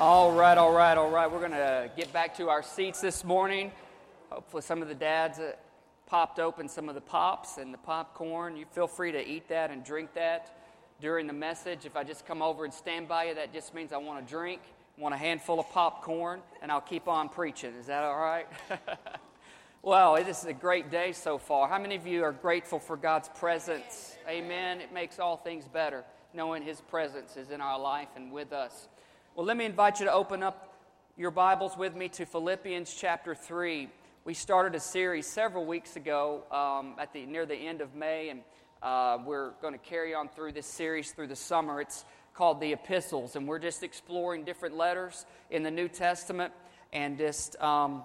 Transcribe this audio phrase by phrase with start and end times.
[0.00, 1.30] All right, all right, all right.
[1.30, 3.70] We're going to get back to our seats this morning.
[4.30, 5.52] Hopefully, some of the dads uh,
[6.06, 8.56] popped open some of the pops and the popcorn.
[8.56, 10.56] You feel free to eat that and drink that
[11.02, 11.84] during the message.
[11.84, 14.26] If I just come over and stand by you, that just means I want a
[14.26, 14.62] drink,
[14.96, 17.74] want a handful of popcorn, and I'll keep on preaching.
[17.74, 18.46] Is that all right?
[19.82, 21.68] well, it is a great day so far.
[21.68, 24.16] How many of you are grateful for God's presence?
[24.26, 24.80] Amen.
[24.80, 28.88] It makes all things better knowing His presence is in our life and with us.
[29.36, 30.74] Well, let me invite you to open up
[31.16, 33.88] your Bibles with me to Philippians chapter 3.
[34.24, 38.30] We started a series several weeks ago um, at the, near the end of May,
[38.30, 38.40] and
[38.82, 41.80] uh, we're going to carry on through this series through the summer.
[41.80, 42.04] It's
[42.34, 46.52] called the Epistles, and we're just exploring different letters in the New Testament
[46.92, 48.02] and just um,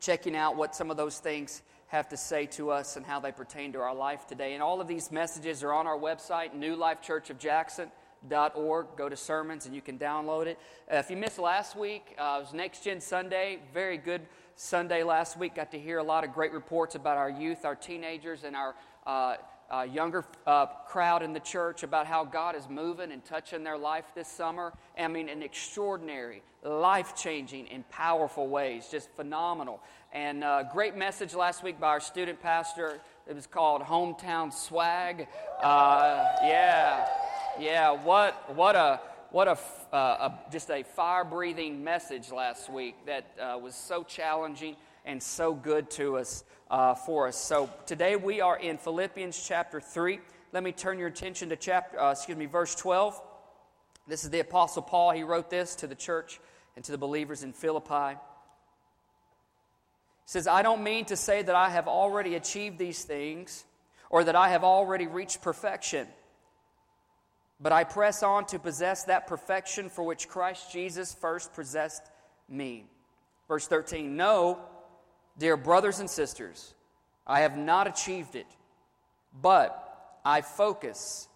[0.00, 3.32] checking out what some of those things have to say to us and how they
[3.32, 4.54] pertain to our life today.
[4.54, 7.90] And all of these messages are on our website, New Life Church of Jackson
[8.54, 8.86] org.
[8.96, 10.58] Go to sermons and you can download it.
[10.92, 13.60] Uh, if you missed last week, uh, it was Next Gen Sunday.
[13.72, 14.22] Very good
[14.56, 15.54] Sunday last week.
[15.54, 18.74] Got to hear a lot of great reports about our youth, our teenagers, and our
[19.06, 19.36] uh,
[19.70, 23.78] uh younger uh, crowd in the church about how God is moving and touching their
[23.78, 24.72] life this summer.
[24.98, 28.88] I mean, in extraordinary, life changing, and powerful ways.
[28.90, 29.80] Just phenomenal.
[30.12, 32.98] And uh, great message last week by our student pastor.
[33.26, 35.28] It was called Hometown Swag.
[35.62, 37.27] yeah.
[37.60, 39.00] Yeah, what, what a,
[39.32, 39.58] what a,
[39.92, 45.20] uh, a just a fire breathing message last week that uh, was so challenging and
[45.20, 47.36] so good to us uh, for us.
[47.36, 50.20] So today we are in Philippians chapter 3.
[50.52, 53.20] Let me turn your attention to chapter, uh, excuse me, verse 12.
[54.06, 55.10] This is the Apostle Paul.
[55.10, 56.38] He wrote this to the church
[56.76, 58.14] and to the believers in Philippi.
[58.14, 58.16] He
[60.26, 63.64] says, I don't mean to say that I have already achieved these things
[64.10, 66.06] or that I have already reached perfection.
[67.60, 72.02] But I press on to possess that perfection for which Christ Jesus first possessed
[72.48, 72.84] me.
[73.48, 74.60] Verse 13 No,
[75.38, 76.74] dear brothers and sisters,
[77.26, 78.46] I have not achieved it,
[79.42, 81.28] but I focus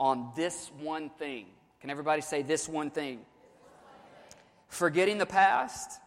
[0.00, 1.46] on this one thing.
[1.80, 3.20] Can everybody say this one thing?
[4.68, 6.00] Forgetting the past,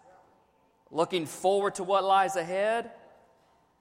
[0.92, 2.92] looking forward to what lies ahead,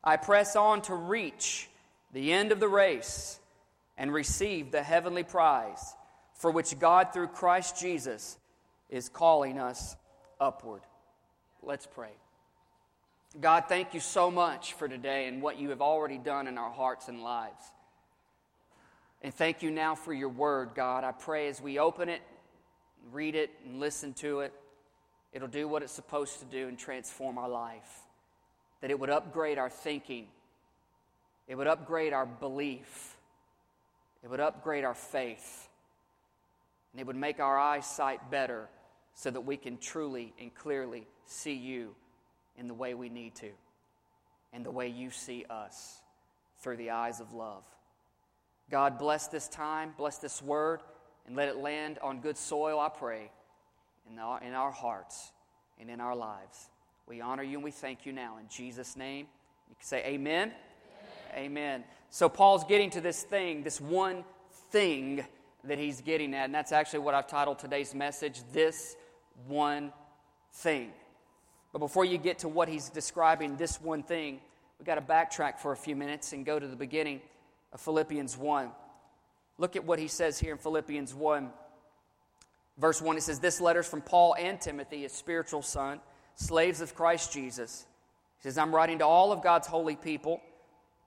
[0.04, 1.68] I press on to reach
[2.12, 3.39] the end of the race
[4.00, 5.94] and receive the heavenly prize
[6.32, 8.38] for which God, through Christ Jesus,
[8.88, 9.94] is calling us
[10.40, 10.80] upward.
[11.62, 12.12] Let's pray.
[13.38, 16.70] God, thank you so much for today and what you have already done in our
[16.70, 17.62] hearts and lives.
[19.20, 21.04] And thank you now for your word, God.
[21.04, 22.22] I pray as we open it,
[23.12, 24.54] read it, and listen to it,
[25.34, 28.00] it'll do what it's supposed to do and transform our life.
[28.80, 30.28] That it would upgrade our thinking,
[31.46, 33.09] it would upgrade our belief,
[34.22, 35.68] it would upgrade our faith.
[36.92, 38.68] And it would make our eyesight better
[39.14, 41.94] so that we can truly and clearly see you
[42.56, 43.50] in the way we need to
[44.52, 46.00] and the way you see us
[46.58, 47.64] through the eyes of love.
[48.70, 50.80] God, bless this time, bless this word,
[51.26, 53.30] and let it land on good soil, I pray,
[54.10, 55.32] in our, in our hearts
[55.78, 56.70] and in our lives.
[57.06, 58.38] We honor you and we thank you now.
[58.38, 59.26] In Jesus' name,
[59.68, 60.52] you can say amen.
[61.34, 61.82] Amen.
[61.82, 61.84] amen.
[62.10, 64.24] So Paul's getting to this thing, this one
[64.72, 65.24] thing
[65.62, 68.96] that he's getting at, and that's actually what I've titled today's message This
[69.46, 69.92] One
[70.54, 70.90] Thing.
[71.72, 74.40] But before you get to what he's describing, this one thing,
[74.78, 77.20] we've got to backtrack for a few minutes and go to the beginning
[77.72, 78.70] of Philippians 1.
[79.58, 81.50] Look at what he says here in Philippians 1.
[82.76, 86.00] Verse 1, it says, This letter is from Paul and Timothy, his spiritual son,
[86.34, 87.86] slaves of Christ Jesus.
[88.38, 90.40] He says, I'm writing to all of God's holy people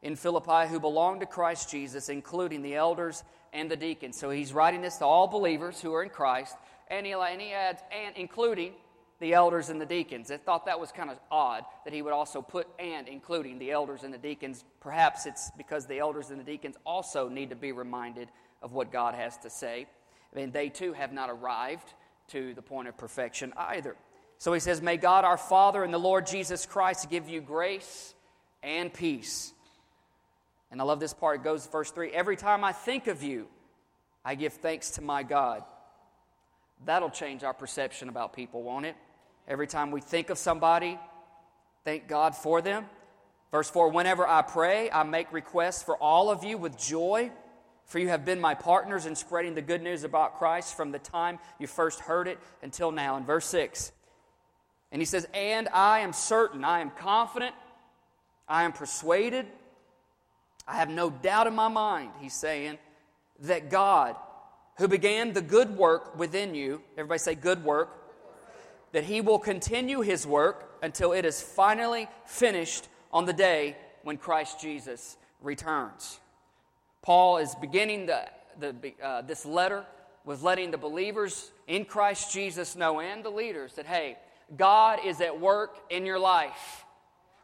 [0.03, 4.19] in Philippi who belong to Christ Jesus, including the elders and the deacons.
[4.19, 6.56] So he's writing this to all believers who are in Christ,
[6.90, 8.74] and he, and he adds, and including
[9.19, 10.30] the elders and the deacons.
[10.30, 13.72] I thought that was kind of odd that he would also put and including the
[13.72, 14.66] elders and the deacons.
[14.81, 18.28] Perhaps it's because the elders and the deacons also need to be reminded
[18.62, 19.88] of what God has to say.
[20.34, 21.94] I mean, they too have not arrived
[22.30, 23.96] to the point of perfection either.
[24.38, 28.14] So he says, May God our Father and the Lord Jesus Christ give you grace
[28.61, 29.53] and peace
[30.73, 31.40] and I love this part.
[31.40, 33.47] It goes verse 3 Every time I think of you,
[34.25, 35.64] I give thanks to my God.
[36.84, 38.96] That'll change our perception about people, won't it?
[39.47, 40.99] Every time we think of somebody,
[41.85, 42.87] thank God for them.
[43.52, 47.29] Verse 4 Whenever I pray, I make requests for all of you with joy,
[47.85, 50.97] for you have been my partners in spreading the good news about Christ from the
[50.97, 53.16] time you first heard it until now.
[53.17, 53.91] In verse 6,
[54.91, 57.53] and he says, And I am certain, I am confident,
[58.47, 59.46] I am persuaded
[60.68, 62.78] I have no doubt in my mind, he's saying,
[63.40, 64.16] that God,
[64.78, 67.90] who began the good work within you, everybody say good work,
[68.94, 74.18] that he will continue his work until it is finally finished on the day when
[74.18, 76.20] Christ Jesus returns.
[77.02, 78.26] Paul is beginning the,
[78.60, 79.86] the, uh, this letter
[80.26, 84.18] with letting the believers in Christ Jesus know and the leaders that, hey,
[84.56, 86.86] God is at work in your life.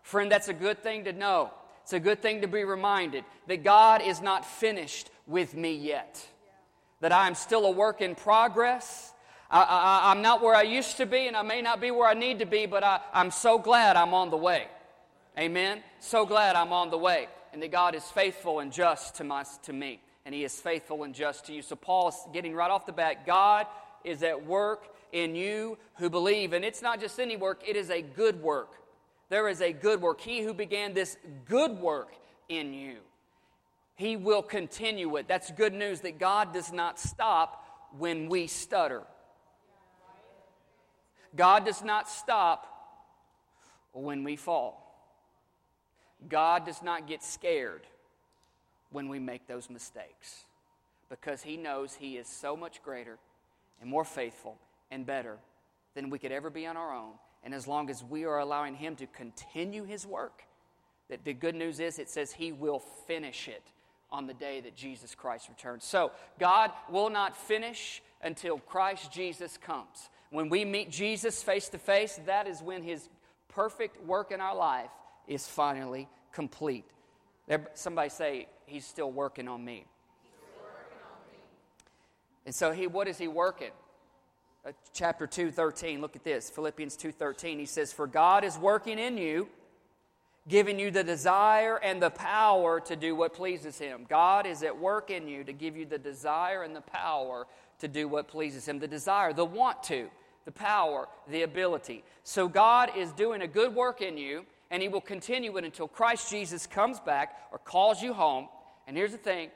[0.04, 1.52] Friend, that's a good thing to know.
[1.90, 6.24] It's a good thing to be reminded that God is not finished with me yet,
[7.02, 9.12] that I am still a work in progress.
[9.50, 12.14] I, am not where I used to be, and I may not be where I
[12.14, 14.68] need to be, but I, I'm so glad I'm on the way.
[15.36, 15.82] Amen?
[16.00, 19.44] So glad I'm on the way, and that God is faithful and just to, my,
[19.64, 21.64] to me, and He is faithful and just to you.
[21.64, 23.66] So, Paul is getting right off the bat God
[24.04, 26.54] is at work in you who believe.
[26.54, 28.76] And it's not just any work, it is a good work.
[29.30, 30.22] There is a good work.
[30.22, 32.14] He who began this good work
[32.50, 32.98] in you,
[33.96, 35.28] he will continue it.
[35.28, 37.66] That's good news that God does not stop
[37.98, 39.04] when we stutter.
[41.36, 42.66] God does not stop
[43.92, 44.86] when we fall.
[46.28, 47.84] God does not get scared
[48.92, 50.46] when we make those mistakes
[51.10, 53.18] because He knows He is so much greater
[53.82, 54.58] and more faithful
[54.92, 55.38] and better
[55.96, 57.14] than we could ever be on our own.
[57.44, 60.44] And as long as we are allowing Him to continue His work,
[61.10, 63.64] that the good news is it says He will finish it
[64.12, 65.86] on the day that Jesus Christ returns.
[65.86, 70.10] So God will not finish until Christ Jesus comes.
[70.32, 73.08] When we meet Jesus face to face, that is when His
[73.50, 74.92] perfect work in our life
[75.28, 76.86] is finally complete.
[77.74, 79.86] Somebody say, He's still working on me.
[80.62, 81.40] Working on me.
[82.46, 83.72] And so he, what is he working?
[84.66, 86.02] Uh, chapter 2, 13.
[86.02, 86.50] Look at this.
[86.50, 87.60] Philippians 2, 13.
[87.60, 89.48] He says, For God is working in you,
[90.50, 94.06] giving you the desire and the power to do what pleases Him.
[94.10, 97.48] God is at work in you to give you the desire and the power
[97.80, 98.80] to do what pleases Him.
[98.80, 100.10] The desire, the want to,
[100.44, 102.04] the power, the ability.
[102.26, 105.88] So God is doing a good work in you, and He will continue it until
[105.88, 108.50] Christ Jesus comes back or calls you home.
[108.88, 109.52] And here's the thing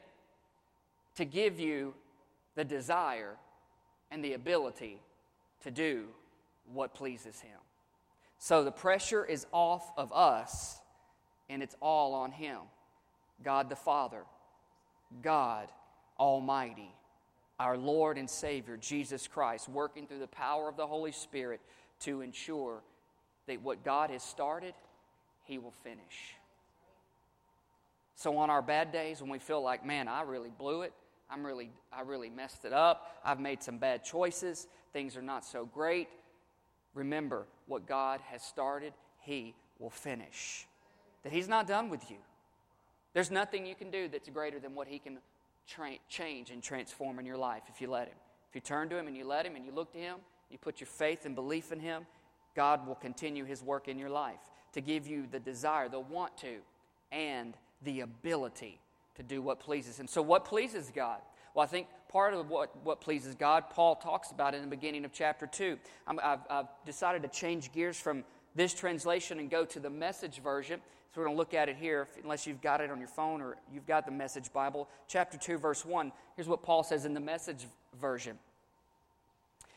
[1.15, 1.93] to give you
[2.55, 3.35] the desire
[4.13, 5.01] and the ability
[5.63, 6.05] to do
[6.71, 7.59] what pleases Him.
[8.37, 10.79] So the pressure is off of us
[11.49, 12.59] and it's all on Him
[13.43, 14.23] God the Father,
[15.21, 15.67] God
[16.19, 16.93] Almighty,
[17.59, 21.59] our Lord and Savior, Jesus Christ, working through the power of the Holy Spirit
[22.01, 22.83] to ensure
[23.47, 24.75] that what God has started,
[25.45, 26.35] He will finish.
[28.15, 30.93] So, on our bad days when we feel like, man, I really blew it,
[31.33, 33.17] I'm really, I really messed it up.
[33.25, 34.67] I've made some bad choices.
[34.91, 36.07] Things are not so great.
[36.93, 40.67] Remember, what God has started, He will finish.
[41.23, 42.17] That He's not done with you.
[43.13, 45.17] There's nothing you can do that's greater than what He can
[45.67, 48.17] tra- change and transform in your life if you let Him.
[48.49, 50.17] If you turn to Him and you let Him and you look to Him,
[50.51, 52.05] you put your faith and belief in Him,
[52.55, 56.37] God will continue His work in your life to give you the desire, the want
[56.37, 56.57] to,
[57.11, 58.79] and the ability
[59.15, 60.07] to do what pleases Him.
[60.07, 61.19] So, what pleases God?
[61.53, 65.05] Well, I think part of what, what pleases God, Paul talks about in the beginning
[65.05, 65.77] of chapter 2.
[66.07, 68.23] i have I've decided to change gears from
[68.55, 70.79] this translation and go to the message version.
[71.13, 73.41] So, we're going to look at it here, unless you've got it on your phone
[73.41, 74.89] or you've got the message Bible.
[75.07, 76.11] Chapter 2, verse 1.
[76.35, 77.65] Here's what Paul says in the message
[77.99, 78.37] version.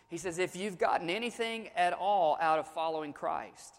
[0.08, 3.74] He says, If you've gotten anything at all out of following Christ,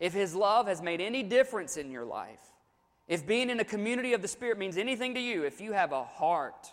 [0.00, 2.40] if his love has made any difference in your life,
[3.12, 5.92] if being in a community of the Spirit means anything to you, if you have
[5.92, 6.72] a heart,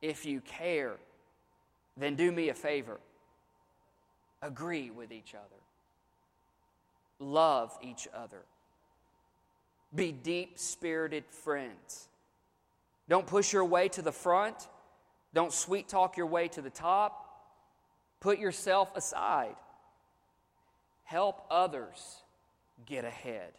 [0.00, 0.92] if you care,
[1.96, 3.00] then do me a favor.
[4.42, 5.60] Agree with each other.
[7.18, 8.42] Love each other.
[9.92, 12.06] Be deep spirited friends.
[13.08, 14.68] Don't push your way to the front.
[15.34, 17.42] Don't sweet talk your way to the top.
[18.20, 19.56] Put yourself aside.
[21.02, 22.22] Help others
[22.86, 23.50] get ahead.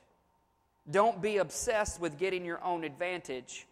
[0.90, 3.68] Don't be obsessed with getting your own advantage.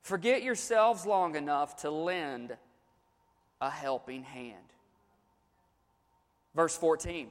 [0.00, 2.56] Forget yourselves long enough to lend
[3.60, 4.56] a helping hand.
[6.54, 7.30] Verse 14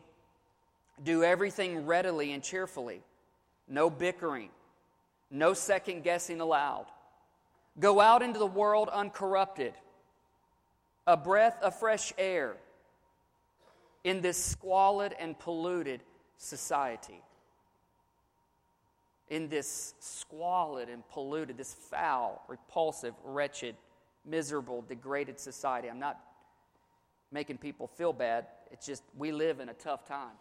[1.04, 3.02] Do everything readily and cheerfully,
[3.68, 4.50] no bickering,
[5.32, 6.86] no second guessing allowed.
[7.80, 9.74] Go out into the world uncorrupted,
[11.08, 12.56] a breath of fresh air
[14.04, 16.02] in this squalid and polluted
[16.38, 17.22] society
[19.30, 23.76] in this squalid and polluted, this foul, repulsive, wretched,
[24.26, 25.90] miserable, degraded society.
[25.90, 26.20] I'm not
[27.32, 28.46] making people feel bad.
[28.72, 30.36] It's just we live in a tough time.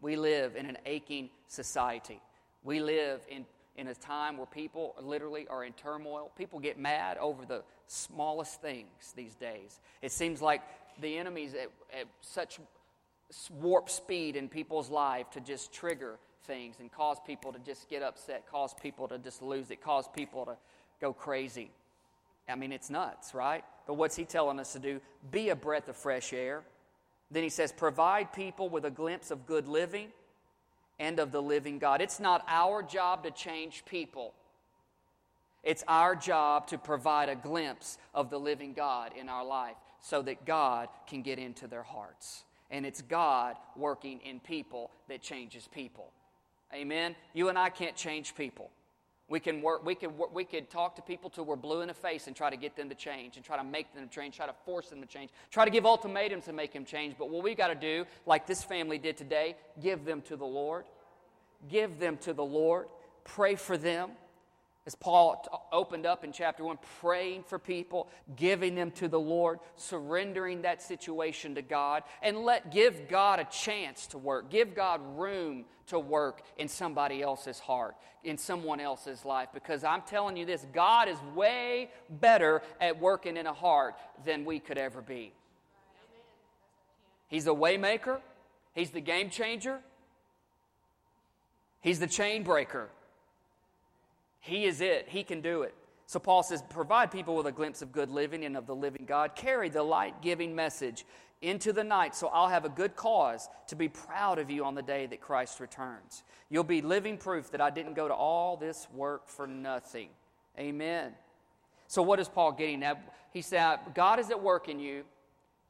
[0.00, 2.20] We live in an aching society.
[2.62, 6.30] We live in, in a time where people literally are in turmoil.
[6.36, 9.80] People get mad over the smallest things these days.
[10.02, 10.62] It seems like
[11.00, 12.60] the enemy's at, at such
[13.50, 18.02] warp speed in people's life to just trigger things and cause people to just get
[18.02, 20.56] upset, cause people to just lose it, cause people to
[21.00, 21.70] go crazy.
[22.48, 23.64] I mean, it's nuts, right?
[23.86, 25.00] But what's he telling us to do?
[25.30, 26.62] Be a breath of fresh air.
[27.30, 30.08] Then he says, provide people with a glimpse of good living
[30.98, 32.00] and of the living God.
[32.00, 34.32] It's not our job to change people.
[35.62, 40.22] It's our job to provide a glimpse of the living God in our life so
[40.22, 42.44] that God can get into their hearts.
[42.70, 46.12] And it's God working in people that changes people.
[46.74, 47.16] Amen.
[47.32, 48.70] You and I can't change people.
[49.28, 51.94] We can work, we can we could talk to people till we're blue in the
[51.94, 54.46] face and try to get them to change and try to make them change, try
[54.46, 57.14] to force them to change, try to give ultimatums to make them change.
[57.18, 60.46] But what we got to do, like this family did today, give them to the
[60.46, 60.86] Lord.
[61.68, 62.86] Give them to the Lord.
[63.24, 64.12] Pray for them
[64.88, 69.58] as Paul opened up in chapter 1, praying for people, giving them to the Lord,
[69.76, 74.48] surrendering that situation to God, and let give God a chance to work.
[74.48, 79.50] Give God room to work in somebody else's heart, in someone else's life.
[79.52, 84.46] Because I'm telling you this, God is way better at working in a heart than
[84.46, 85.34] we could ever be.
[87.26, 88.20] He's a waymaker,
[88.74, 89.80] He's the game changer,
[91.82, 92.88] He's the chain breaker.
[94.40, 95.08] He is it.
[95.08, 95.74] He can do it.
[96.06, 99.04] So Paul says, provide people with a glimpse of good living and of the living
[99.06, 99.34] God.
[99.34, 101.04] Carry the light giving message
[101.42, 104.74] into the night so I'll have a good cause to be proud of you on
[104.74, 106.24] the day that Christ returns.
[106.50, 110.08] You'll be living proof that I didn't go to all this work for nothing.
[110.58, 111.12] Amen.
[111.86, 113.14] So, what is Paul getting at?
[113.32, 115.04] He said, God is at work in you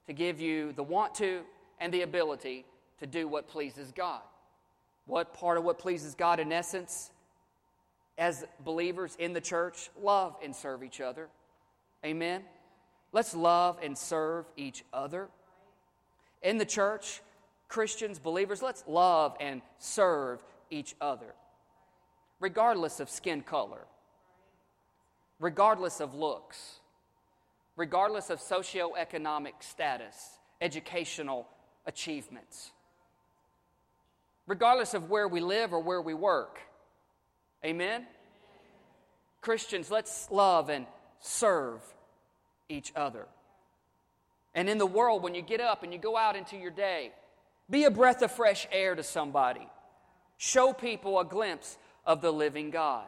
[0.06, 1.42] to give you the want to
[1.80, 2.64] and the ability
[3.00, 4.22] to do what pleases God.
[5.06, 7.10] What part of what pleases God, in essence,
[8.18, 11.28] as believers in the church, love and serve each other.
[12.04, 12.42] Amen.
[13.12, 15.28] Let's love and serve each other.
[16.42, 17.22] In the church,
[17.68, 21.34] Christians, believers, let's love and serve each other,
[22.40, 23.86] regardless of skin color,
[25.38, 26.80] regardless of looks,
[27.76, 31.46] regardless of socioeconomic status, educational
[31.86, 32.72] achievements,
[34.46, 36.60] regardless of where we live or where we work.
[37.64, 38.06] Amen?
[39.40, 40.86] Christians, let's love and
[41.20, 41.80] serve
[42.68, 43.26] each other.
[44.54, 47.12] And in the world, when you get up and you go out into your day,
[47.70, 49.68] be a breath of fresh air to somebody.
[50.36, 53.06] Show people a glimpse of the living God.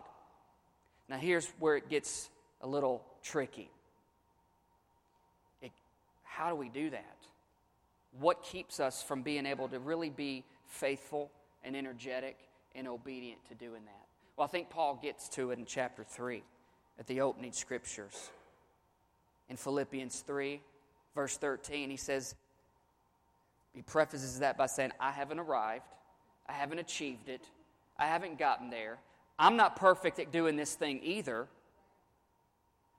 [1.09, 2.29] Now, here's where it gets
[2.61, 3.71] a little tricky.
[5.63, 5.73] It,
[6.25, 7.17] how do we do that?
[8.19, 11.31] What keeps us from being able to really be faithful
[11.65, 12.37] and energetic
[12.75, 14.10] and obedient to doing that?
[14.37, 16.43] Well, I think Paul gets to it in chapter 3
[16.99, 18.31] at the opening scriptures.
[19.49, 20.61] In Philippians 3,
[21.15, 22.35] verse 13, he says,
[23.75, 25.85] he prefaces that by saying, I haven't arrived,
[26.49, 27.43] I haven't achieved it,
[27.99, 28.99] I haven't gotten there.
[29.39, 31.47] I'm not perfect at doing this thing either.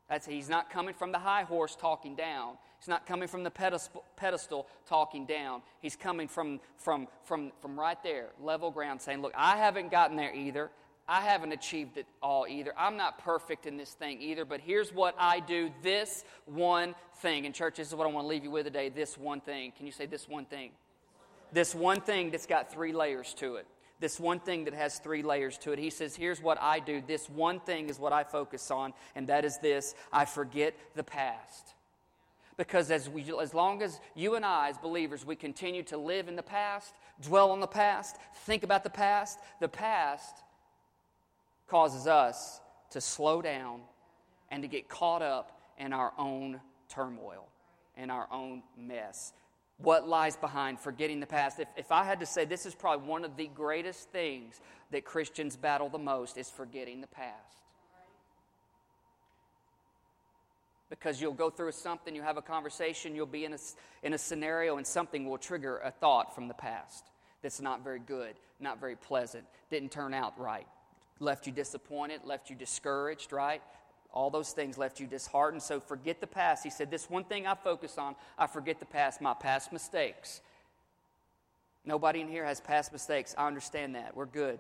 [0.10, 2.56] That's, he's not coming from the high horse talking down.
[2.80, 5.62] He's not coming from the pedestal, pedestal talking down.
[5.82, 10.18] He's coming from, from, from, from right there, level ground, saying, Look, I haven't gotten
[10.18, 10.70] there either.
[11.08, 12.74] I haven't achieved it all either.
[12.78, 17.46] I'm not perfect in this thing either, but here's what I do this one thing.
[17.46, 19.74] And, church, this is what I want to leave you with today this one thing.
[19.76, 20.72] Can you say this one thing?
[21.52, 23.68] This one thing that's got three layers to it.
[24.00, 25.80] This one thing that has three layers to it.
[25.80, 27.04] He says, Here's what I do.
[27.06, 31.04] This one thing is what I focus on, and that is this I forget the
[31.04, 31.76] past.
[32.58, 36.28] Because as, we, as long as you and I, as believers, we continue to live
[36.28, 40.36] in the past, dwell on the past, think about the past, the past
[41.72, 42.62] causes us
[42.92, 43.82] to slow down
[44.52, 46.60] and to get caught up in our own
[46.90, 47.48] turmoil
[47.98, 49.34] in our own mess.
[49.78, 51.60] What lies behind forgetting the past?
[51.60, 54.60] If, if I had to say, this is probably one of the greatest things
[54.92, 57.58] that Christians battle the most is forgetting the past.
[60.90, 63.58] Because you'll go through something, you have a conversation, you'll be in a,
[64.04, 67.06] in a scenario, and something will trigger a thought from the past
[67.42, 70.68] that's not very good, not very pleasant, didn't turn out right
[71.22, 73.62] left you disappointed, left you discouraged, right?
[74.14, 75.64] All those things left you disheartened.
[75.64, 76.64] So forget the past.
[76.64, 80.42] He said, This one thing I focus on, I forget the past, my past mistakes.
[81.86, 83.34] Nobody in here has past mistakes.
[83.38, 84.16] I understand that.
[84.16, 84.60] We're good.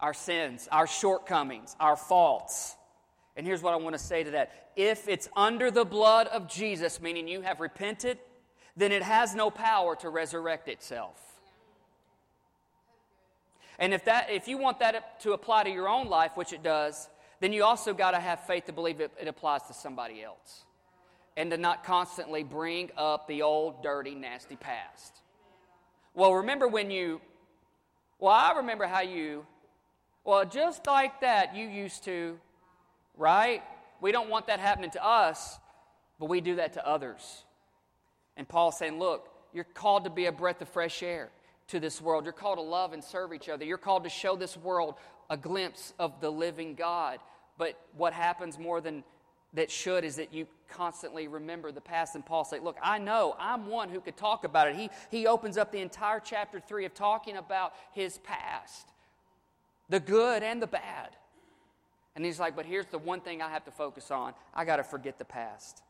[0.00, 2.76] Our sins, our shortcomings, our faults.
[3.36, 4.70] And here's what I want to say to that.
[4.76, 8.18] If it's under the blood of Jesus, meaning you have repented,
[8.76, 11.29] then it has no power to resurrect itself.
[13.80, 16.62] And if, that, if you want that to apply to your own life, which it
[16.62, 17.08] does,
[17.40, 20.64] then you also got to have faith to believe it, it applies to somebody else.
[21.36, 25.22] and to not constantly bring up the old, dirty, nasty past.
[26.14, 27.20] Well, remember when you,
[28.18, 29.46] well, I remember how you,
[30.24, 32.38] well, just like that, you used to,
[33.16, 33.62] right?
[34.02, 35.58] We don't want that happening to us,
[36.18, 37.44] but we do that to others.
[38.36, 41.30] And Paul's saying, look, you're called to be a breath of fresh air
[41.70, 42.24] to this world.
[42.24, 43.64] You're called to love and serve each other.
[43.64, 44.94] You're called to show this world
[45.28, 47.18] a glimpse of the living God.
[47.58, 49.04] But what happens more than
[49.54, 52.14] that should is that you constantly remember the past.
[52.14, 54.76] And Paul said, Look, I know I'm one who could talk about it.
[54.76, 58.88] He, he opens up the entire chapter 3 of talking about his past,
[59.88, 61.10] the good and the bad.
[62.16, 64.76] And he's like, But here's the one thing I have to focus on I got
[64.76, 65.82] to forget the past.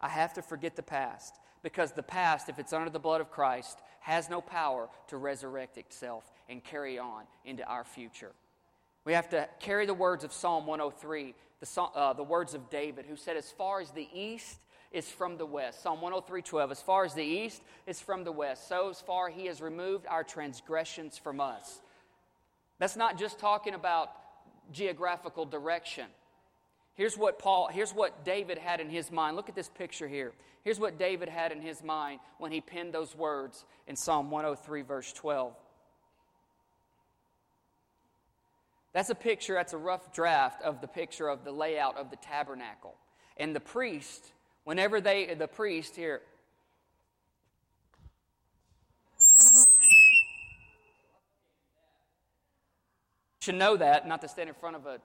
[0.00, 3.30] I have to forget the past because the past, if it's under the blood of
[3.30, 8.32] Christ, has no power to resurrect itself and carry on into our future.
[9.04, 13.06] We have to carry the words of Psalm 103, the, uh, the words of David,
[13.06, 14.58] who said, As far as the east
[14.92, 15.82] is from the west.
[15.82, 19.28] Psalm 103 12, As far as the east is from the west, so as far
[19.28, 21.80] he has removed our transgressions from us.
[22.78, 24.10] That's not just talking about
[24.72, 26.06] geographical direction.
[26.98, 29.36] Here's what Paul, here's what David had in his mind.
[29.36, 30.32] Look at this picture here.
[30.64, 34.82] Here's what David had in his mind when he penned those words in Psalm 103,
[34.82, 35.54] verse 12.
[38.92, 42.16] That's a picture, that's a rough draft of the picture of the layout of the
[42.16, 42.96] tabernacle.
[43.36, 44.32] And the priest,
[44.64, 46.20] whenever they, the priest here,
[53.40, 54.98] should know that, not to stand in front of a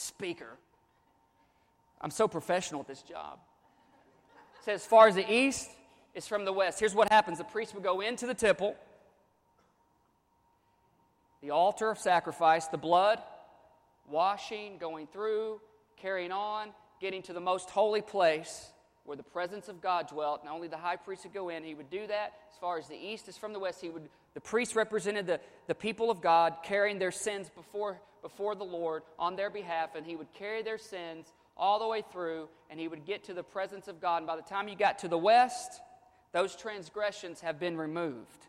[0.00, 0.56] speaker.
[2.00, 3.38] I'm so professional at this job.
[4.58, 5.70] It says, as far as the east
[6.14, 6.80] is from the west.
[6.80, 8.74] Here's what happens the priest would go into the temple,
[11.42, 13.20] the altar of sacrifice, the blood,
[14.08, 15.60] washing, going through,
[15.96, 18.70] carrying on, getting to the most holy place
[19.04, 21.64] where the presence of God dwelt, and only the high priest would go in.
[21.64, 23.80] He would do that as far as the east is from the west.
[23.80, 28.54] He would, the priest represented the, the people of God carrying their sins before before
[28.54, 32.48] the Lord on their behalf, and he would carry their sins all the way through,
[32.70, 34.18] and he would get to the presence of God.
[34.18, 35.80] And by the time you got to the west,
[36.32, 38.46] those transgressions have been removed.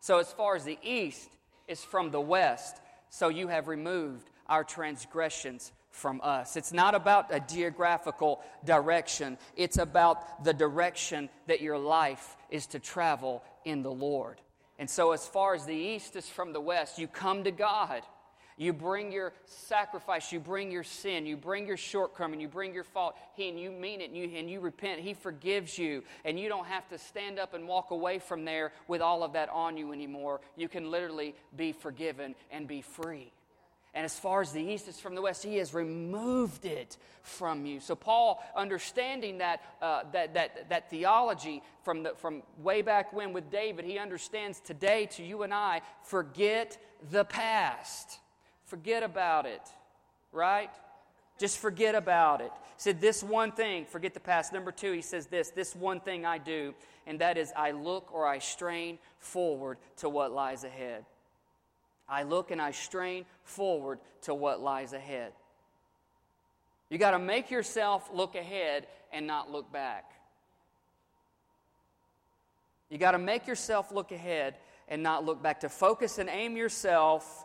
[0.00, 1.30] So, as far as the east
[1.66, 6.56] is from the west, so you have removed our transgressions from us.
[6.56, 12.78] It's not about a geographical direction, it's about the direction that your life is to
[12.78, 14.40] travel in the Lord.
[14.78, 18.02] And so, as far as the east is from the west, you come to God.
[18.58, 22.82] You bring your sacrifice, you bring your sin, you bring your shortcoming, you bring your
[22.82, 23.16] fault.
[23.34, 25.00] He and you mean it and you, and you repent.
[25.00, 26.02] He forgives you.
[26.24, 29.34] And you don't have to stand up and walk away from there with all of
[29.34, 30.40] that on you anymore.
[30.56, 33.32] You can literally be forgiven and be free.
[33.94, 37.64] And as far as the east is from the west, he has removed it from
[37.64, 37.80] you.
[37.80, 43.32] So Paul, understanding that, uh, that, that, that theology from, the, from way back when
[43.32, 46.76] with David, he understands today to you and I, forget
[47.10, 48.18] the past.
[48.68, 49.62] Forget about it,
[50.30, 50.70] right?
[51.38, 52.52] Just forget about it.
[52.54, 54.52] He said, This one thing, forget the past.
[54.52, 56.74] Number two, he says this this one thing I do,
[57.06, 61.04] and that is I look or I strain forward to what lies ahead.
[62.08, 65.32] I look and I strain forward to what lies ahead.
[66.90, 70.12] You got to make yourself look ahead and not look back.
[72.90, 74.54] You got to make yourself look ahead
[74.88, 75.60] and not look back.
[75.60, 77.44] To focus and aim yourself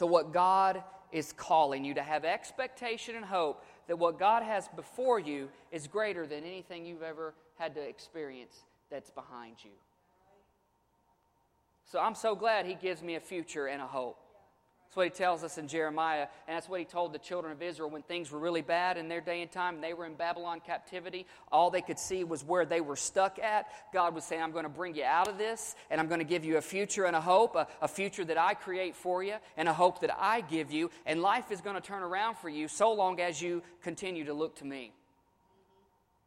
[0.00, 0.82] to what God
[1.12, 5.86] is calling you, to have expectation and hope that what God has before you is
[5.86, 9.72] greater than anything you've ever had to experience that's behind you.
[11.84, 14.16] So I'm so glad He gives me a future and a hope.
[14.90, 17.62] That's what he tells us in Jeremiah, and that's what he told the children of
[17.62, 20.58] Israel when things were really bad in their day and time they were in Babylon
[20.66, 21.26] captivity.
[21.52, 23.66] All they could see was where they were stuck at.
[23.92, 26.24] God was saying, I'm going to bring you out of this, and I'm going to
[26.24, 29.36] give you a future and a hope, a, a future that I create for you,
[29.56, 32.48] and a hope that I give you, and life is going to turn around for
[32.48, 34.92] you so long as you continue to look to me.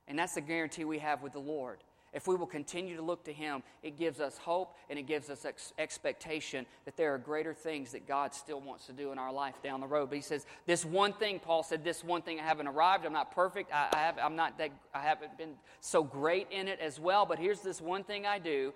[0.07, 1.79] And that's the guarantee we have with the Lord.
[2.13, 5.29] If we will continue to look to Him, it gives us hope and it gives
[5.31, 9.17] us ex- expectation that there are greater things that God still wants to do in
[9.17, 10.09] our life down the road.
[10.09, 13.05] But He says, This one thing, Paul said, this one thing I haven't arrived.
[13.05, 13.73] I'm not perfect.
[13.73, 17.25] I, I, have, I'm not that, I haven't been so great in it as well.
[17.25, 18.73] But here's this one thing I do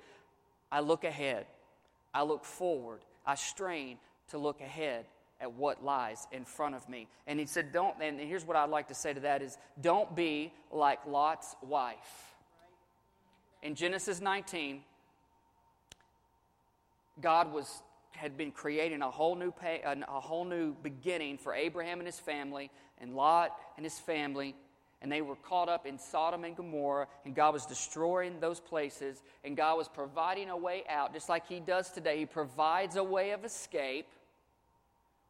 [0.71, 1.45] I look ahead,
[2.13, 3.97] I look forward, I strain
[4.29, 5.05] to look ahead
[5.39, 7.07] at what lies in front of me.
[7.27, 10.15] And he said, Don't, and here's what I'd like to say to that is, don't
[10.15, 12.33] be like Lot's wife
[13.67, 14.79] in Genesis 19,
[17.19, 19.53] God was, had been creating a whole, new
[19.83, 24.55] a whole new beginning for Abraham and his family, and Lot and his family.
[25.01, 29.21] and they were caught up in Sodom and Gomorrah, and God was destroying those places,
[29.43, 32.19] and God was providing a way out, just like He does today.
[32.19, 34.07] He provides a way of escape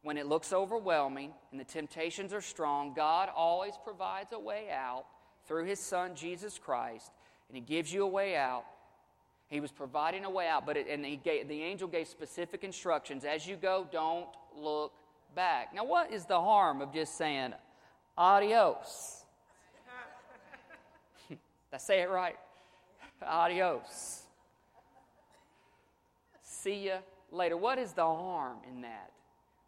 [0.02, 2.94] when it looks overwhelming and the temptations are strong.
[2.94, 5.06] God always provides a way out
[5.48, 7.10] through His Son, Jesus Christ,
[7.48, 8.64] and He gives you a way out.
[9.48, 12.64] He was providing a way out, but it, and he gave, the angel gave specific
[12.64, 13.24] instructions.
[13.24, 14.92] As you go, don't look
[15.34, 15.74] back.
[15.74, 17.54] Now, what is the harm of just saying
[18.16, 19.24] adios?
[21.30, 21.38] Did
[21.72, 22.36] I say it right?
[23.22, 24.22] Adios.
[26.42, 26.96] See you
[27.32, 27.56] later.
[27.56, 29.12] What is the harm in that?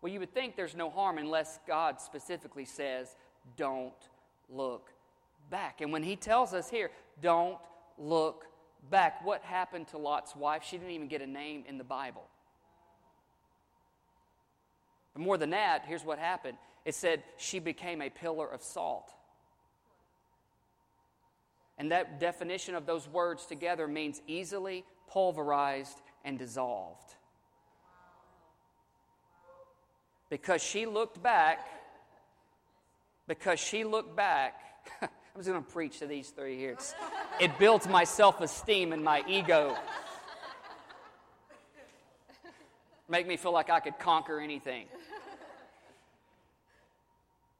[0.03, 3.17] Well, you would think there's no harm unless God specifically says,
[3.57, 3.93] don't
[4.51, 4.91] look
[5.51, 5.81] back.
[5.81, 6.91] And when he tells us here,
[7.23, 7.59] don't
[8.01, 8.47] look
[8.91, 10.65] back, what happened to Lot's wife?
[10.65, 12.27] She didn't even get a name in the Bible.
[15.13, 19.13] But more than that, here's what happened it said she became a pillar of salt.
[21.79, 27.15] And that definition of those words together means easily pulverized and dissolved.
[30.29, 31.67] Because she looked back,
[33.27, 34.61] because she looked back,
[35.35, 36.73] I'm just going to preach to these three here.
[36.73, 36.95] It's,
[37.41, 39.77] it builds my self esteem and my ego.
[43.09, 44.87] Make me feel like I could conquer anything.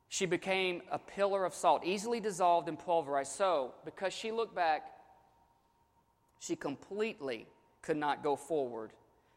[0.09, 3.33] She became a pillar of salt, easily dissolved and pulverized.
[3.33, 4.83] So, because she looked back,
[6.41, 7.47] she completely
[7.83, 8.91] could not go forward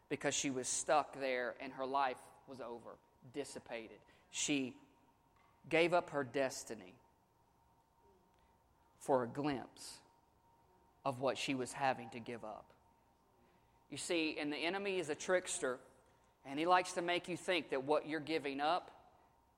[0.10, 2.18] because she was stuck there and her life
[2.48, 2.98] was over,
[3.34, 4.00] dissipated.
[4.32, 4.76] She
[5.70, 6.96] gave up her destiny
[9.04, 10.00] for a glimpse
[11.06, 12.66] of what she was having to give up.
[13.92, 15.78] You see, and the enemy is a trickster,
[16.46, 18.92] and he likes to make you think that what you're giving up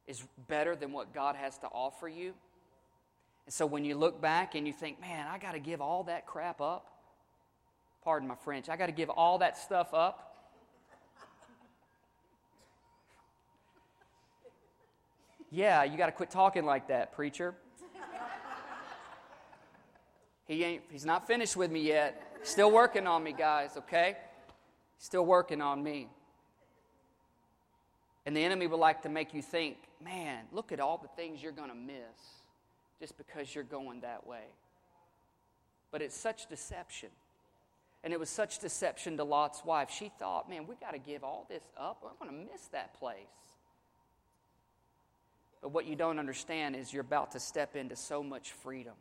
[0.08, 2.34] is better than what God has to offer you.
[3.46, 6.04] And so when you look back and you think, man, I got to give all
[6.06, 6.88] that crap up,
[8.04, 10.36] pardon my French, I got to give all that stuff up.
[15.52, 17.54] yeah, you got to quit talking like that, preacher.
[20.46, 22.22] He ain't, he's not finished with me yet.
[22.44, 24.18] Still working on me, guys, okay?
[25.00, 26.08] Still working on me.
[28.26, 31.42] And the enemy would like to make you think, man, look at all the things
[31.42, 31.96] you're going to miss
[33.00, 34.46] just because you're going that way.
[35.92, 37.10] But it's such deception.
[38.04, 39.90] And it was such deception to Lot's wife.
[39.90, 42.04] She thought, man, we got to give all this up.
[42.04, 43.18] I'm going to miss that place.
[45.62, 48.94] But what you don't understand is you're about to step into so much freedom.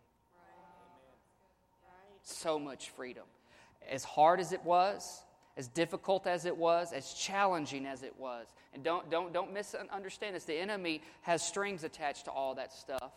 [2.24, 3.24] So much freedom.
[3.88, 5.22] As hard as it was,
[5.56, 8.46] as difficult as it was, as challenging as it was.
[8.72, 10.44] And don't, don't, don't misunderstand this.
[10.44, 13.12] The enemy has strings attached to all that stuff.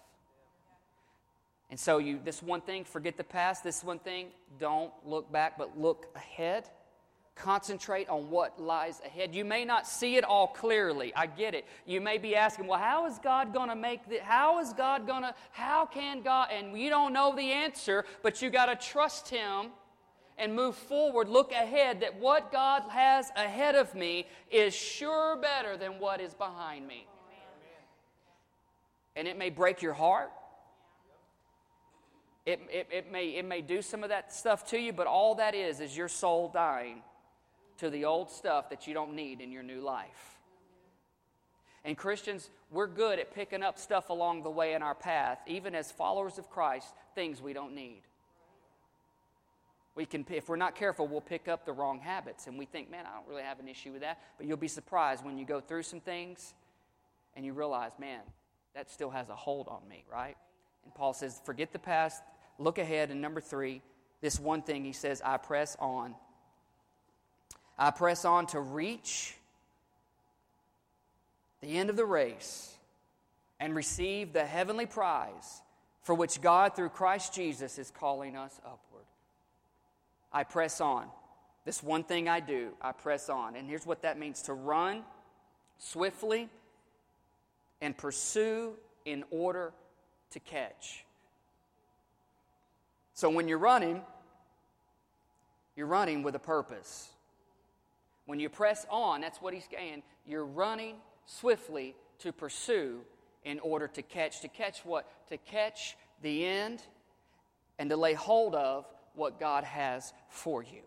[1.69, 3.63] And so you this one thing, forget the past.
[3.63, 4.27] This one thing,
[4.59, 6.69] don't look back, but look ahead.
[7.37, 9.35] Concentrate on what lies ahead.
[9.35, 11.13] You may not see it all clearly.
[11.15, 11.65] I get it.
[11.85, 15.05] You may be asking, well, how is God going to make the, how is God
[15.05, 18.75] going to, how can God, and you don't know the answer, but you got to
[18.75, 19.67] trust Him
[20.39, 25.77] and move forward, look ahead that what God has ahead of me is sure better
[25.77, 27.05] than what is behind me.
[29.15, 30.31] And it may break your heart.
[32.47, 35.35] It, it, it, may, it may do some of that stuff to you, but all
[35.35, 37.03] that is is your soul dying
[37.77, 40.39] to the old stuff that you don't need in your new life.
[41.83, 45.73] And Christians, we're good at picking up stuff along the way in our path, even
[45.73, 48.01] as followers of Christ, things we don't need
[49.97, 52.45] we can, if we're not careful, we'll pick up the wrong habits.
[52.45, 54.21] And we think, man, I don't really have an issue with that.
[54.37, 56.53] But you'll be surprised when you go through some things
[57.35, 58.21] and you realize, man,
[58.75, 60.37] that still has a hold on me, right?
[60.85, 62.21] And Paul says, forget the past,
[62.59, 63.09] look ahead.
[63.09, 63.81] And number three,
[64.21, 66.13] this one thing he says, I press on.
[67.77, 69.35] I press on to reach
[71.61, 72.75] the end of the race
[73.59, 75.61] and receive the heavenly prize
[76.01, 79.05] for which God, through Christ Jesus, is calling us upward.
[80.31, 81.07] I press on.
[81.65, 83.55] This one thing I do, I press on.
[83.55, 85.03] And here's what that means to run
[85.79, 86.49] swiftly
[87.81, 88.73] and pursue
[89.05, 89.73] in order
[90.31, 91.03] to catch.
[93.13, 94.01] So when you're running,
[95.75, 97.09] you're running with a purpose.
[98.27, 100.03] When you press on, that's what he's saying.
[100.25, 102.99] You're running swiftly to pursue
[103.43, 104.41] in order to catch.
[104.41, 105.09] To catch what?
[105.29, 106.81] To catch the end
[107.79, 108.85] and to lay hold of
[109.15, 110.81] what God has for you.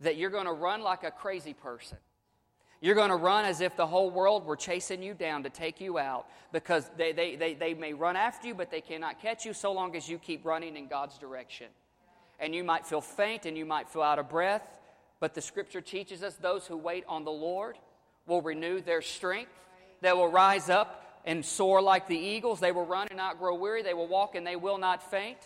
[0.00, 1.98] That you're going to run like a crazy person.
[2.80, 5.80] You're going to run as if the whole world were chasing you down to take
[5.80, 9.44] you out because they, they, they, they may run after you, but they cannot catch
[9.44, 11.68] you so long as you keep running in God's direction.
[12.40, 14.80] And you might feel faint and you might feel out of breath,
[15.20, 17.76] but the scripture teaches us those who wait on the Lord
[18.26, 19.50] will renew their strength.
[20.00, 22.60] They will rise up and soar like the eagles.
[22.60, 23.82] They will run and not grow weary.
[23.82, 25.38] They will walk and they will not faint.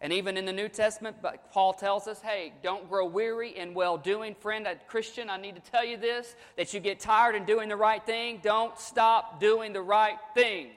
[0.00, 3.72] And even in the New Testament, but Paul tells us, hey, don't grow weary in
[3.72, 4.34] well doing.
[4.34, 7.70] Friend, a Christian, I need to tell you this that you get tired in doing
[7.70, 8.40] the right thing.
[8.42, 10.68] Don't stop doing the right thing.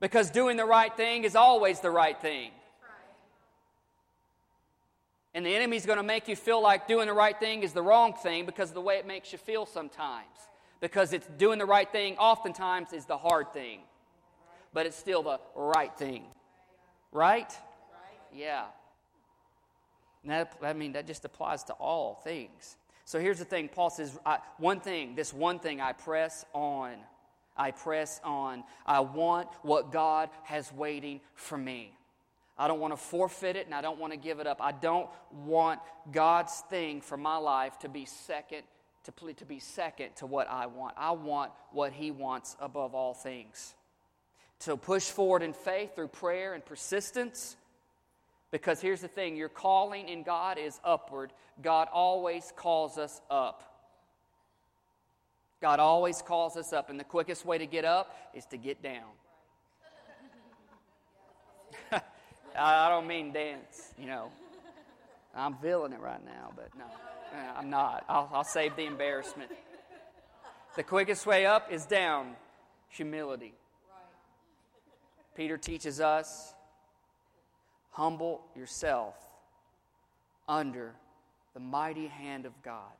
[0.00, 2.52] Because doing the right thing is always the right thing.
[5.34, 7.82] And the enemy's going to make you feel like doing the right thing is the
[7.82, 10.26] wrong thing because of the way it makes you feel sometimes.
[10.80, 13.80] Because it's doing the right thing oftentimes is the hard thing.
[14.72, 16.24] But it's still the right thing.
[17.12, 17.52] Right?
[18.34, 18.64] Yeah.
[20.22, 22.76] And that, I mean, that just applies to all things.
[23.04, 24.18] So here's the thing Paul says,
[24.58, 26.94] one thing, this one thing I press on.
[27.56, 28.64] I press on.
[28.86, 31.92] I want what God has waiting for me.
[32.60, 34.58] I don't want to forfeit it and I don't want to give it up.
[34.60, 35.08] I don't
[35.46, 35.80] want
[36.12, 38.64] God's thing for my life to be second
[39.04, 40.94] to, to be second to what I want.
[40.98, 43.74] I want what he wants above all things.
[44.58, 47.56] So push forward in faith through prayer and persistence
[48.50, 51.32] because here's the thing your calling in God is upward.
[51.62, 53.62] God always calls us up.
[55.62, 58.82] God always calls us up, and the quickest way to get up is to get
[58.82, 59.04] down.
[62.58, 64.30] I don't mean dance, you know.
[65.34, 68.04] I'm feeling it right now, but no, uh, I'm not.
[68.08, 69.50] I'll, I'll save the embarrassment.
[70.76, 72.34] The quickest way up is down
[72.88, 73.54] humility.
[75.36, 76.54] Peter teaches us
[77.92, 79.16] Humble yourself
[80.48, 80.94] under
[81.54, 82.92] the mighty hand of God,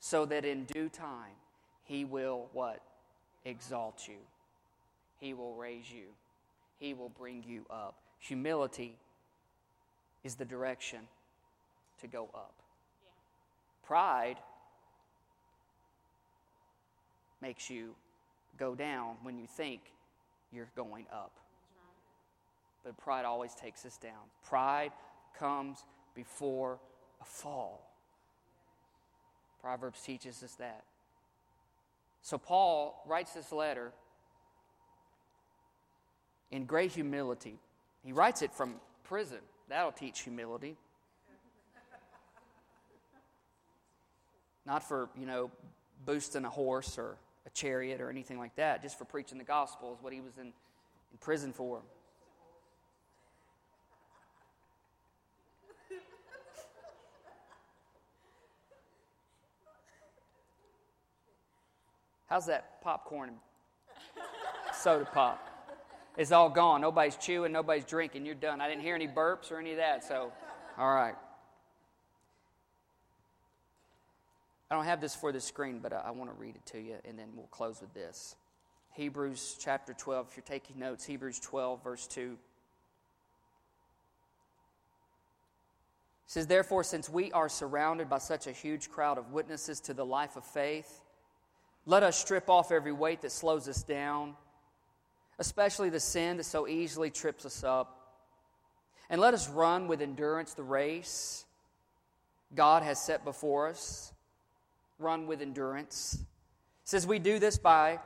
[0.00, 1.32] so that in due time
[1.84, 2.82] he will what?
[3.44, 4.18] Exalt you.
[5.18, 6.06] He will raise you.
[6.78, 7.94] He will bring you up.
[8.20, 8.96] Humility
[10.22, 11.00] is the direction
[12.00, 12.54] to go up.
[13.02, 13.10] Yeah.
[13.86, 14.36] Pride
[17.40, 17.94] makes you
[18.58, 19.80] go down when you think
[20.52, 21.32] you're going up.
[22.84, 24.28] But pride always takes us down.
[24.44, 24.92] Pride
[25.38, 26.78] comes before
[27.20, 27.90] a fall.
[29.60, 30.84] Proverbs teaches us that.
[32.22, 33.92] So Paul writes this letter
[36.50, 37.58] in great humility.
[38.02, 39.40] He writes it from prison.
[39.68, 40.76] That'll teach humility.
[44.66, 45.50] Not for, you know,
[46.04, 49.92] boosting a horse or a chariot or anything like that, just for preaching the gospel
[49.92, 51.80] is what he was in, in prison for.
[62.28, 63.38] How's that popcorn and
[64.72, 65.49] soda pop?
[66.16, 66.80] It's all gone.
[66.80, 68.26] Nobody's chewing, nobody's drinking.
[68.26, 68.60] You're done.
[68.60, 70.32] I didn't hear any burps or any of that, so,
[70.76, 71.14] all right.
[74.70, 76.80] I don't have this for the screen, but I, I want to read it to
[76.80, 78.36] you, and then we'll close with this.
[78.92, 82.20] Hebrews chapter 12, if you're taking notes, Hebrews 12, verse 2.
[82.20, 82.38] It
[86.26, 90.04] says, Therefore, since we are surrounded by such a huge crowd of witnesses to the
[90.04, 91.02] life of faith,
[91.86, 94.34] let us strip off every weight that slows us down,
[95.40, 97.96] especially the sin that so easily trips us up.
[99.08, 101.44] And let us run with endurance the race
[102.54, 104.12] God has set before us.
[104.98, 106.18] Run with endurance.
[106.20, 108.00] It says we do this by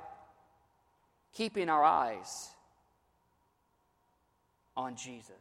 [1.34, 2.50] keeping our eyes
[4.76, 5.34] on Jesus,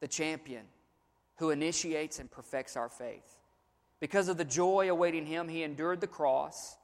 [0.00, 0.64] the champion
[1.36, 3.36] who initiates and perfects our faith.
[4.00, 6.76] Because of the joy awaiting him, he endured the cross,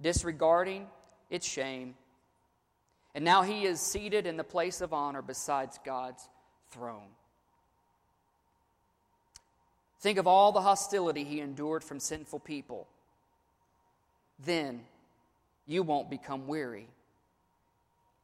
[0.00, 0.88] disregarding
[1.30, 1.94] its shame.
[3.14, 6.26] And now he is seated in the place of honor besides God's
[6.70, 7.08] throne.
[10.00, 12.88] Think of all the hostility he endured from sinful people.
[14.44, 14.80] Then
[15.66, 16.88] you won't become weary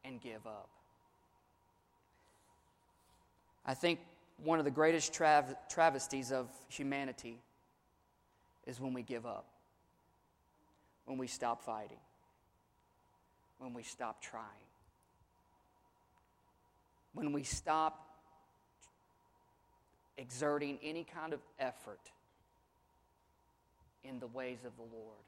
[0.05, 0.68] and give up.
[3.64, 4.01] I think
[4.42, 7.38] one of the greatest trav- travesties of humanity
[8.66, 9.46] is when we give up,
[11.05, 11.98] when we stop fighting,
[13.59, 14.44] when we stop trying,
[17.19, 18.07] when we stop
[20.17, 21.99] exerting any kind of effort
[24.05, 25.25] in the ways of the Lord.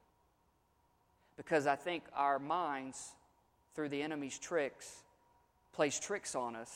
[1.36, 3.10] Because I think our minds,
[3.74, 5.02] through the enemy's tricks,
[5.72, 6.70] plays tricks on us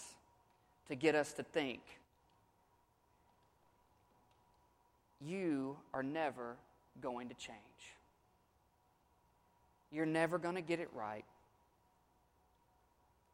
[0.88, 1.80] to get us to think
[5.20, 6.56] you are never
[7.00, 7.58] going to change.
[9.92, 11.24] You're never going to get it right.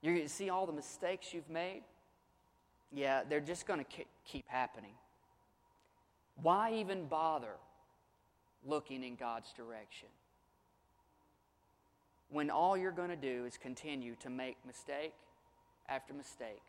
[0.02, 1.82] You're going to see all the mistakes you've made.
[2.92, 4.94] Yeah, they're just going to keep happening.
[6.42, 7.54] Why even bother
[8.66, 10.08] looking in God's direction?
[12.30, 15.12] When all you're going to do is continue to make mistake
[15.88, 16.62] after mistake.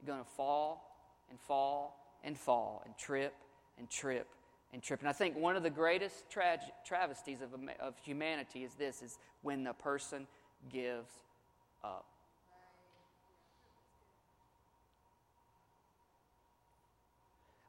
[0.00, 0.98] You're going to fall
[1.30, 3.34] and fall and fall and trip
[3.78, 4.26] and trip
[4.72, 5.00] and trip.
[5.00, 9.18] And I think one of the greatest tra- travesties of, of humanity is this, is
[9.42, 10.26] when the person
[10.70, 11.12] gives
[11.84, 12.06] up.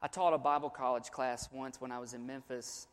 [0.07, 2.87] I taught a Bible college class once when I was in Memphis.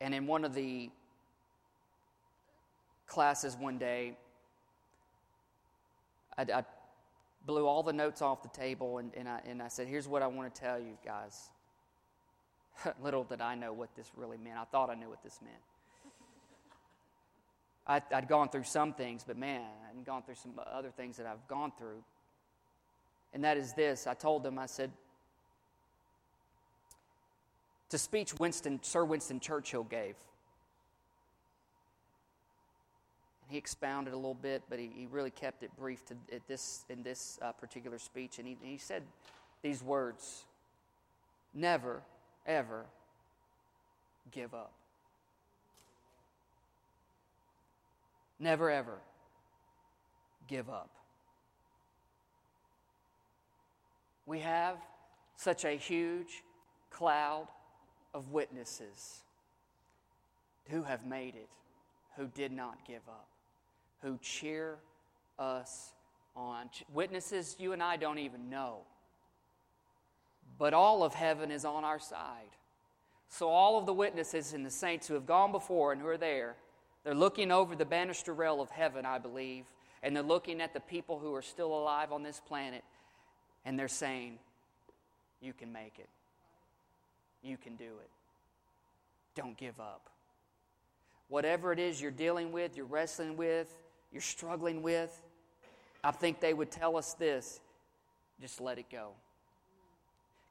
[0.00, 0.90] And in one of the
[3.06, 4.16] classes one day,
[6.36, 6.64] I, I
[7.46, 10.22] blew all the notes off the table and, and, I, and I said, Here's what
[10.22, 11.48] I want to tell you guys.
[13.00, 14.58] Little did I know what this really meant.
[14.58, 15.62] I thought I knew what this meant.
[17.86, 21.16] I, I'd gone through some things, but man, I hadn't gone through some other things
[21.18, 22.02] that I've gone through.
[23.34, 24.90] And that is this I told them, I said,
[27.90, 30.16] to speech Winston, Sir Winston Churchill gave.
[33.42, 36.46] and he expounded a little bit, but he, he really kept it brief to, at
[36.48, 38.38] this, in this uh, particular speech.
[38.38, 39.02] And he, he said
[39.62, 40.44] these words
[41.54, 42.02] Never,
[42.46, 42.86] ever
[44.30, 44.72] give up.
[48.40, 48.98] Never, ever
[50.48, 50.88] give up.
[54.32, 54.78] We have
[55.36, 56.42] such a huge
[56.90, 57.48] cloud
[58.14, 59.22] of witnesses
[60.70, 61.48] who have made it,
[62.16, 63.28] who did not give up
[64.02, 64.78] who cheer
[65.38, 65.92] us
[66.36, 66.68] on.
[66.92, 68.78] Witnesses you and I don't even know.
[70.58, 72.50] But all of heaven is on our side.
[73.28, 76.18] So, all of the witnesses and the saints who have gone before and who are
[76.18, 76.56] there,
[77.04, 79.64] they're looking over the banister rail of heaven, I believe,
[80.02, 82.84] and they're looking at the people who are still alive on this planet,
[83.64, 84.38] and they're saying,
[85.40, 86.08] You can make it.
[87.42, 88.10] You can do it.
[89.34, 90.08] Don't give up.
[91.28, 93.74] Whatever it is you're dealing with, you're wrestling with,
[94.12, 95.22] you're struggling with,
[96.04, 97.60] I think they would tell us this
[98.40, 99.10] just let it go.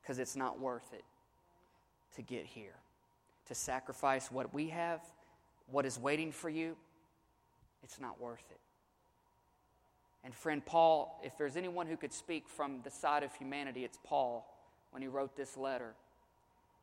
[0.01, 1.03] Because it's not worth it
[2.15, 2.75] to get here.
[3.47, 5.01] To sacrifice what we have,
[5.69, 6.75] what is waiting for you,
[7.83, 8.59] it's not worth it.
[10.23, 13.97] And friend Paul, if there's anyone who could speak from the side of humanity, it's
[14.03, 14.47] Paul
[14.91, 15.95] when he wrote this letter.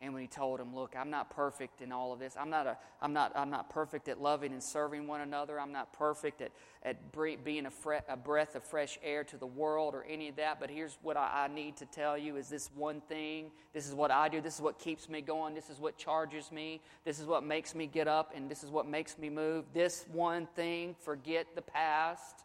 [0.01, 2.37] And when he told him, Look, I'm not perfect in all of this.
[2.39, 5.59] I'm not, a, I'm not, I'm not perfect at loving and serving one another.
[5.59, 6.53] I'm not perfect at,
[6.85, 6.97] at
[7.45, 10.61] being a, fre- a breath of fresh air to the world or any of that.
[10.61, 13.51] But here's what I, I need to tell you is this one thing.
[13.75, 14.41] This is what I do.
[14.41, 15.53] This is what keeps me going.
[15.55, 16.81] This is what charges me.
[17.05, 18.33] This is what makes me get up.
[18.37, 19.65] And this is what makes me move.
[19.75, 22.45] This one thing, forget the past.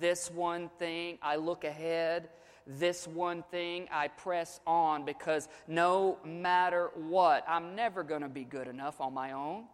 [0.00, 2.28] This one thing, I look ahead
[2.66, 8.44] this one thing I press on because no matter what, I'm never going to be
[8.44, 9.64] good enough on my own.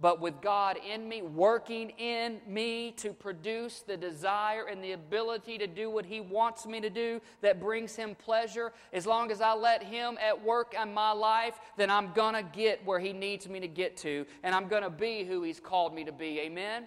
[0.00, 5.58] But with God in me, working in me to produce the desire and the ability
[5.58, 9.40] to do what He wants me to do that brings Him pleasure, as long as
[9.40, 13.12] I let Him at work in my life, then I'm going to get where He
[13.12, 16.12] needs me to get to, and I'm going to be who He's called me to
[16.12, 16.40] be.
[16.40, 16.86] Amen?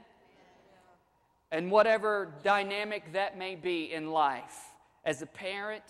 [1.51, 5.83] And whatever dynamic that may be in life as a parent,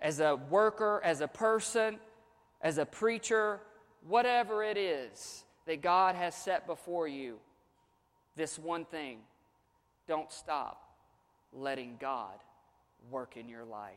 [0.00, 1.98] as a worker, as a person,
[2.60, 3.60] as a preacher,
[4.06, 7.38] whatever it is that God has set before you,
[8.36, 9.18] this one thing
[10.08, 10.94] don't stop
[11.52, 12.34] letting God
[13.10, 13.92] work in your life.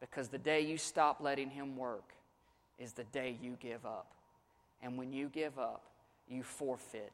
[0.00, 2.12] Because the day you stop letting Him work
[2.78, 4.12] is the day you give up.
[4.82, 5.84] And when you give up,
[6.28, 7.12] you forfeit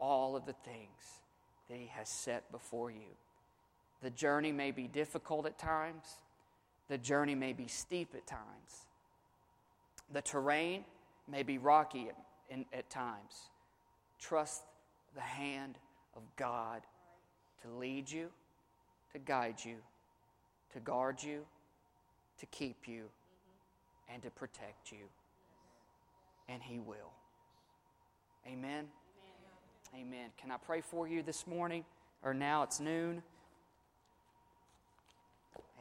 [0.00, 1.20] all of the things
[1.68, 3.14] that He has set before you.
[4.02, 6.04] The journey may be difficult at times,
[6.88, 8.86] the journey may be steep at times,
[10.12, 10.84] the terrain
[11.30, 12.16] may be rocky at,
[12.48, 13.50] in, at times.
[14.18, 14.62] Trust
[15.14, 15.78] the hand
[16.16, 16.82] of God
[17.62, 18.28] to lead you,
[19.12, 19.76] to guide you,
[20.72, 21.44] to guard you,
[22.38, 23.04] to keep you,
[24.12, 25.06] and to protect you.
[26.48, 27.12] And He will.
[28.46, 28.86] Amen.
[29.94, 30.30] Amen.
[30.40, 31.84] Can I pray for you this morning?
[32.22, 33.22] Or now it's noon.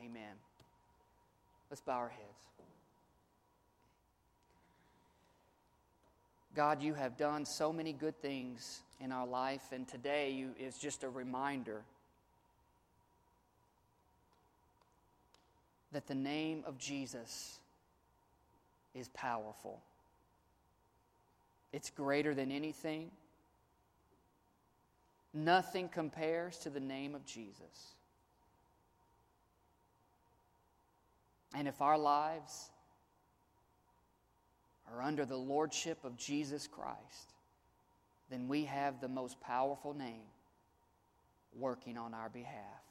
[0.03, 0.35] Amen.
[1.69, 2.23] Let's bow our heads.
[6.55, 10.77] God, you have done so many good things in our life, and today you, is
[10.77, 11.83] just a reminder
[15.91, 17.59] that the name of Jesus
[18.95, 19.79] is powerful.
[21.71, 23.11] It's greater than anything.
[25.33, 27.95] Nothing compares to the name of Jesus.
[31.55, 32.69] And if our lives
[34.91, 37.33] are under the lordship of Jesus Christ,
[38.29, 40.27] then we have the most powerful name
[41.57, 42.83] working on our behalf.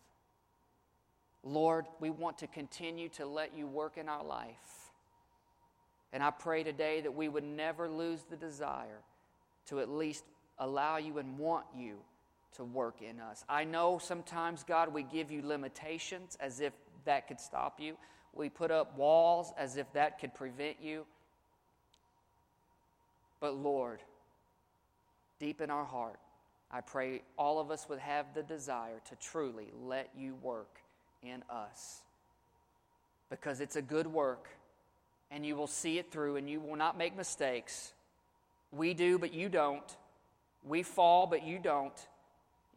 [1.45, 4.91] Lord, we want to continue to let you work in our life.
[6.13, 9.03] And I pray today that we would never lose the desire
[9.67, 10.25] to at least
[10.59, 11.99] allow you and want you
[12.57, 13.45] to work in us.
[13.49, 16.73] I know sometimes, God, we give you limitations as if
[17.05, 17.97] that could stop you.
[18.35, 21.07] We put up walls as if that could prevent you.
[23.41, 24.01] But Lord,
[25.39, 26.19] deep in our heart,
[26.71, 30.81] I pray all of us would have the desire to truly let you work
[31.23, 32.03] in us.
[33.31, 34.49] Because it's a good work,
[35.31, 37.93] and you will see it through, and you will not make mistakes.
[38.73, 39.97] We do, but you don't.
[40.65, 41.95] We fall, but you don't.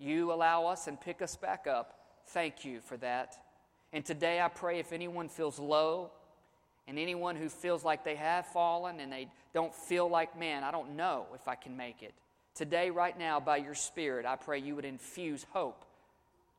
[0.02, 1.94] You allow us and pick us back up.
[2.30, 3.36] Thank you for that.
[3.94, 6.10] And today I pray if anyone feels low,
[6.88, 10.72] and anyone who feels like they have fallen and they don't feel like, man, I
[10.72, 12.14] don't know if I can make it.
[12.56, 15.86] Today, right now, by your Spirit, I pray you would infuse hope.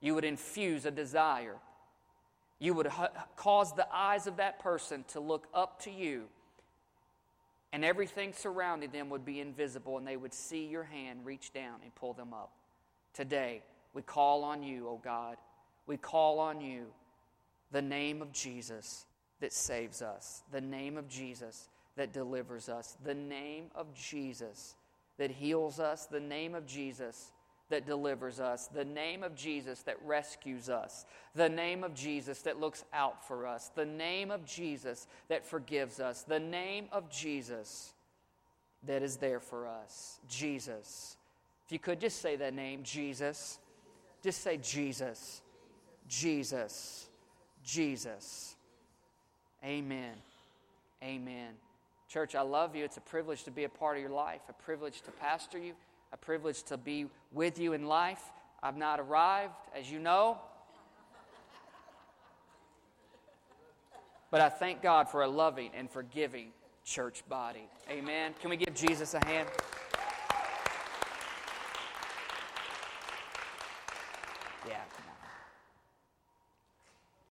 [0.01, 1.57] You would infuse a desire.
[2.61, 2.89] You would
[3.37, 6.29] cause the eyes of that person to look up to you,
[7.73, 11.81] and everything surrounding them would be invisible, and they would see your hand reach down
[11.83, 12.53] and pull them up.
[13.15, 13.63] Today,
[13.95, 15.37] we call on you, O God.
[15.87, 16.87] We call on you,
[17.71, 19.07] the name of Jesus
[19.41, 24.77] that saves us, the name of Jesus that delivers us, the name of Jesus
[25.19, 27.33] that heals us, the name of Jesus
[27.69, 32.61] that delivers us, the name of Jesus that rescues us, the name of Jesus that
[32.61, 37.95] looks out for us, the name of Jesus that forgives us, the name of Jesus
[38.85, 40.19] that is there for us.
[40.29, 41.17] Jesus.
[41.73, 43.59] You could just say that name, Jesus.
[44.23, 45.41] Just say Jesus.
[46.07, 47.09] Jesus.
[47.65, 48.57] Jesus.
[49.65, 50.13] Amen.
[51.03, 51.55] Amen.
[52.11, 52.85] Church, I love you.
[52.85, 55.73] It's a privilege to be a part of your life, a privilege to pastor you,
[56.13, 58.21] a privilege to be with you in life.
[58.63, 60.37] I've not arrived, as you know.
[64.31, 66.49] But I thank God for a loving and forgiving
[66.85, 67.67] church body.
[67.89, 68.35] Amen.
[68.43, 69.49] Can we give Jesus a hand?